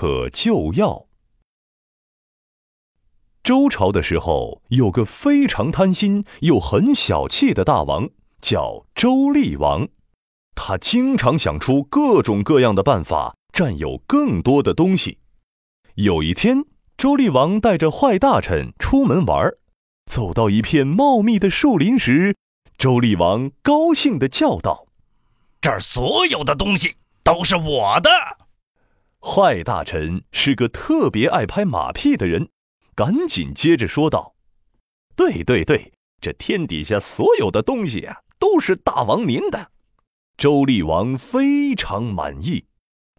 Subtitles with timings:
[0.00, 1.08] 可救药。
[3.42, 8.08] 周朝的时候，有个非常贪心又很小气的大王，
[8.40, 9.86] 叫周厉王。
[10.54, 15.18] 他经常想出各种各样的办法，占有更多的东西。
[15.96, 16.64] 有一天，
[16.96, 19.52] 周厉王带着坏大臣出门玩，
[20.10, 22.34] 走到一片茂密的树林时，
[22.78, 24.86] 周厉王高兴地叫道
[25.60, 28.08] ：“这儿所有的东西都是我的！”
[29.22, 32.48] 坏大臣是个特别爱拍马屁的人。
[32.94, 34.34] 赶紧接着说道
[35.16, 39.70] ：“对对对，这天底下所有的东西啊，都是大王您的。”
[40.36, 42.66] 周厉王非常满意。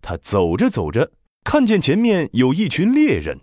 [0.01, 1.11] 他走着走着，
[1.43, 3.39] 看见前面有一群猎人，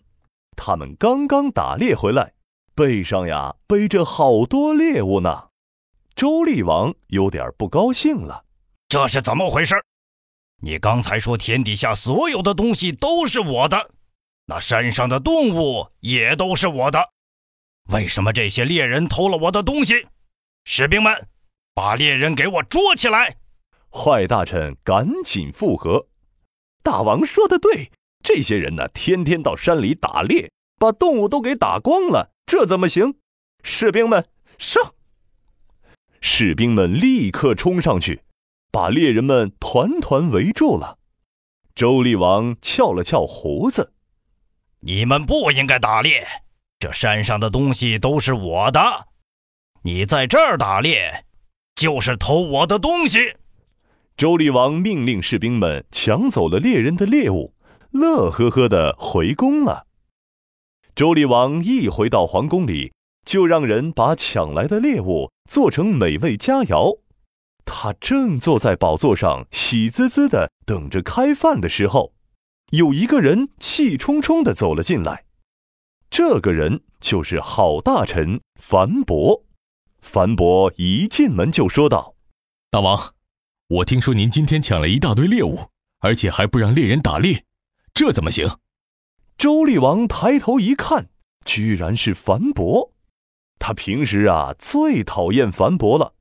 [0.57, 2.35] 他们刚刚打猎回来，
[2.75, 5.49] 背上呀背着好多猎物呢。
[6.15, 8.45] 周厉王有点不高兴了
[8.89, 9.75] ：“这是怎么回事？
[10.61, 13.91] 你刚才说天底下所有的东西都是我的。”
[14.47, 17.11] 那山上的动物也都是我的，
[17.91, 20.07] 为什么这些猎人偷了我的东西？
[20.65, 21.29] 士兵们，
[21.75, 23.37] 把猎人给我捉起来！
[23.91, 26.07] 坏大臣赶紧附和
[26.83, 27.91] ：“大王说的对，
[28.23, 33.17] 这些人呢，天天到山里打猎，把动物都给打光了，这怎么行？”
[33.63, 34.95] 士兵们上！
[36.23, 38.23] 士兵们立刻冲上去，
[38.71, 40.99] 把猎人们团团围住了。
[41.75, 43.93] 周厉王翘了翘胡子。
[44.81, 46.25] 你们不应该打猎，
[46.79, 48.81] 这山上的东西都是我的。
[49.83, 51.25] 你在这儿打猎，
[51.75, 53.37] 就是偷我的东西。
[54.17, 57.55] 周厉王命令士兵们抢走了猎人的猎物，
[57.93, 59.87] 乐呵呵的回宫了。
[60.97, 62.93] 周厉王一回到皇宫里，
[63.25, 66.99] 就让人把抢来的猎物做成美味佳肴。
[67.71, 72.15] 他正坐在宝座上，喜滋滋的等着开饭的时候。
[72.71, 75.25] 有一个人气冲冲的走了进来，
[76.11, 79.45] 这个人就是好大臣樊伯。
[80.01, 82.15] 樊伯一进门就说道
[82.71, 83.15] ：“大王，
[83.69, 85.69] 我听说您今天抢了一大堆猎物，
[86.01, 87.45] 而且还不让猎人打猎，
[87.95, 88.59] 这怎么行？”
[89.39, 91.09] 周厉王抬头一看，
[91.45, 92.93] 居然是樊伯。
[93.59, 96.15] 他平时啊最讨厌樊伯了，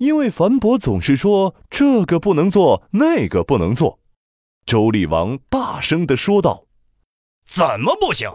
[0.00, 4.00] 因为樊伯总是说这个不能做，那个不能做。
[4.64, 6.64] 周厉王大声的说道
[7.44, 8.30] ：“怎么不行？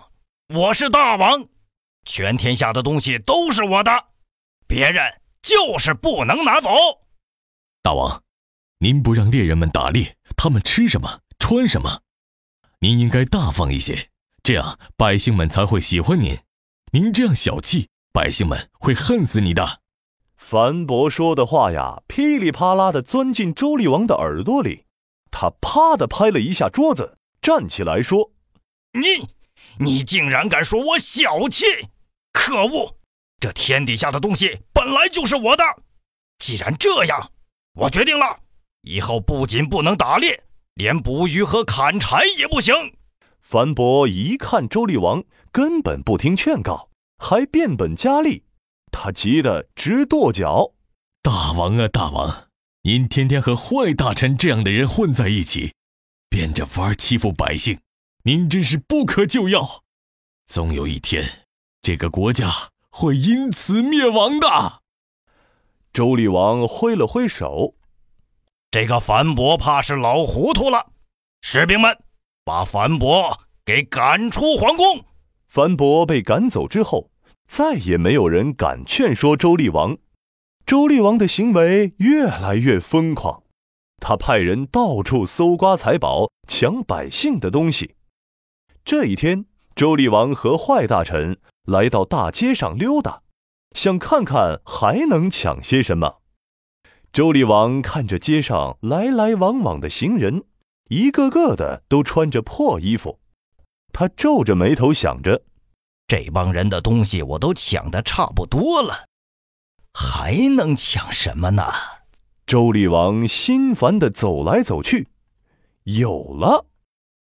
[0.54, 1.48] 我是大王，
[2.04, 3.92] 全天下的东西都是我的，
[4.68, 5.04] 别人
[5.42, 6.70] 就是不能拿走。”
[7.82, 8.22] 大王，
[8.78, 12.02] 您不让猎人们打猎，他们吃什么穿什么？
[12.78, 14.12] 您应该大方一些，
[14.44, 16.38] 这样百姓们才会喜欢您。
[16.92, 19.82] 您这样小气，百姓们会恨死你的。
[20.48, 24.84] 樊伯说的话呀，噼里啪啦的钻进周厉王的耳朵里。
[25.32, 28.30] 他啪的拍了一下桌子，站起来说
[28.94, 29.28] ：“你，
[29.80, 31.66] 你竟然敢说我小气！
[32.32, 32.96] 可恶！
[33.40, 35.64] 这天底下的东西本来就是我的。
[36.38, 37.32] 既然这样，
[37.74, 38.42] 我决定了，
[38.84, 40.44] 以后不仅不能打猎，
[40.76, 42.72] 连捕鱼和砍柴也不行。”
[43.42, 48.44] 樊伯一看周厉王根本不听劝告，还变本加厉，
[48.98, 50.72] 他急得直跺脚
[51.22, 52.48] ：“大王啊，大王！”
[52.84, 55.74] 您天天和坏大臣这样的人混在一起，
[56.30, 57.80] 变着法儿欺负百姓，
[58.24, 59.84] 您真是不可救药。
[60.46, 61.24] 总有一天，
[61.82, 64.82] 这个国家会因此灭亡的。
[65.92, 67.76] 周厉王挥了挥手
[68.72, 70.92] ：“这个樊伯怕是老糊涂了。
[71.42, 72.00] 士兵们，
[72.46, 75.04] 把樊伯给赶出皇宫。”
[75.48, 77.10] 樊伯被赶走之后，
[77.48, 79.98] 再也没有人敢劝说周厉王。
[80.66, 83.44] 周厉王的行为越来越疯狂，
[84.02, 87.96] 他派人到处搜刮财宝，抢百姓的东西。
[88.84, 89.46] 这一天，
[89.76, 93.22] 周厉王和坏大臣来到大街上溜达，
[93.76, 96.22] 想看看还能抢些什么。
[97.14, 100.44] 周厉王看着街上来来往往的行人，
[100.90, 103.20] 一个个的都穿着破衣服，
[103.94, 105.44] 他皱着眉头想着：
[106.08, 109.06] 这帮人的东西我都抢的差不多了。
[109.94, 111.64] 还能抢什么呢？
[112.46, 115.08] 周厉王心烦的走来走去，
[115.84, 116.68] 有了。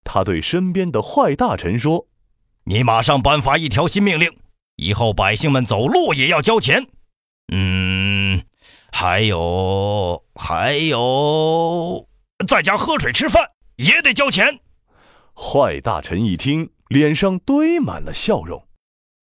[0.04, 2.06] 他对身边的坏大臣说
[2.64, 4.36] ：“你马上颁发一条新命令，
[4.76, 6.86] 以后百姓们走路也要交钱。
[7.52, 8.42] 嗯，
[8.92, 12.06] 还有还有，
[12.46, 14.60] 在家喝水吃饭也得交钱。”
[15.32, 18.66] 坏大臣一听，脸上堆满了笑容。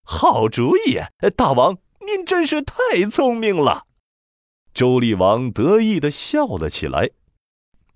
[0.02, 1.00] 好主意，
[1.36, 1.78] 大王。
[2.06, 3.86] 您真是太聪明了，
[4.72, 7.10] 周厉王得意的笑了起来。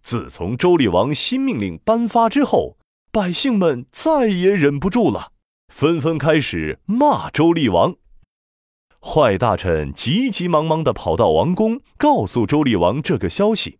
[0.03, 2.77] 自从周厉王新命令颁发之后，
[3.13, 5.31] 百姓们再也忍不住了，
[5.69, 7.95] 纷纷开始骂周厉王。
[9.01, 13.79] 坏大臣急急忙忙地跑到王宫，告诉周厉王这个消息。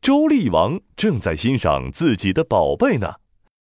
[0.00, 3.16] 周厉王正在欣赏自己的宝贝呢，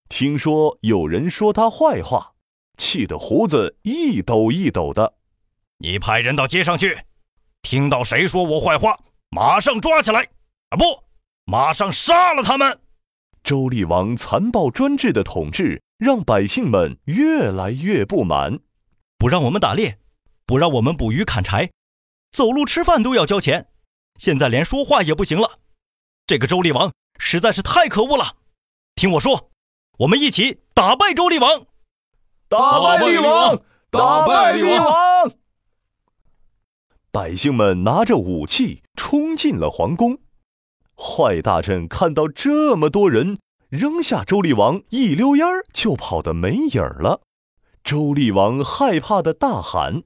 [0.07, 2.33] 听说有人说他坏话，
[2.77, 5.15] 气得胡子一抖一抖的。
[5.77, 6.97] 你派人到街上去，
[7.61, 8.99] 听到谁说我坏话，
[9.29, 10.21] 马上抓起来！
[10.69, 11.03] 啊，不，
[11.45, 12.79] 马上杀了他们！
[13.43, 18.59] 周厉王残暴专制的统治让百姓们越来越不满，
[19.17, 19.99] 不让我们打猎，
[20.45, 21.69] 不让我们捕鱼砍柴，
[22.31, 23.67] 走路吃饭都要交钱，
[24.17, 25.59] 现在连说话也不行了。
[26.25, 28.37] 这个周厉王实在是太可恶了！
[28.95, 29.51] 听我说，
[29.99, 31.65] 我们一起打败周厉王！
[32.49, 33.61] 打败厉王！
[33.89, 35.31] 打败厉王！
[37.11, 40.19] 百姓们拿着武器冲进了皇宫。
[40.97, 43.39] 坏大臣看到这么多人，
[43.69, 47.21] 扔下周厉王，一溜烟儿就跑得没影儿了。
[47.81, 50.03] 周厉王害怕的大喊：“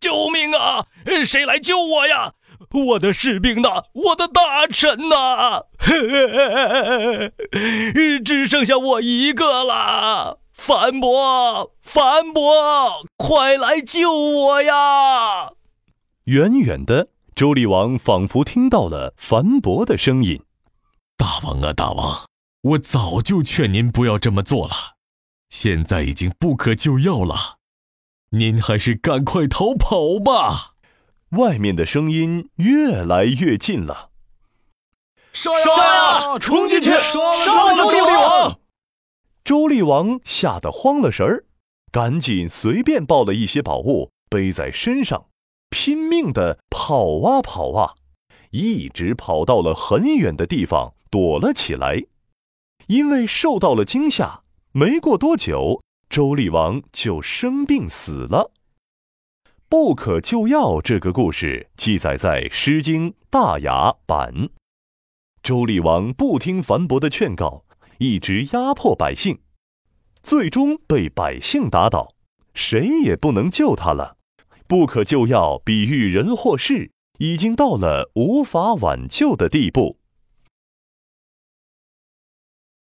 [0.00, 0.86] 救命啊！
[1.24, 2.34] 谁来救我呀？
[2.70, 3.68] 我的士兵呢？
[3.92, 5.64] 我的大臣呢？
[8.24, 10.38] 只剩下我一个了！
[10.54, 15.52] 樊伯，樊伯，快来救我呀！”
[16.24, 17.08] 远远的。
[17.34, 20.42] 周厉王仿佛听到了樊伯的声音
[21.16, 22.26] ：“大王啊，大王，
[22.62, 24.74] 我早就劝您不要这么做了，
[25.48, 27.56] 现在已经不可救药了，
[28.32, 30.69] 您还是赶快逃跑吧。”
[31.30, 34.10] 外面的声音越来越近了
[35.32, 38.58] ：“杀呀，冲进去，杀了周厉王！”
[39.44, 41.44] 周厉王吓得慌了神儿，
[41.92, 45.26] 赶紧随便抱了一些宝物背在身上。
[45.70, 47.94] 拼命的跑啊跑啊，
[48.50, 52.04] 一直跑到了很远的地方躲了起来。
[52.88, 54.42] 因为受到了惊吓，
[54.72, 58.50] 没过多久，周厉王就生病死了。
[59.70, 64.48] 不可救药这个故事记载在《诗经·大雅》版。
[65.44, 67.64] 周厉王不听樊伯的劝告，
[67.98, 69.38] 一直压迫百姓，
[70.24, 72.16] 最终被百姓打倒，
[72.52, 74.16] 谁也不能救他了。
[74.66, 79.99] 不可救药，比喻人或事已经到了无法挽救的地步。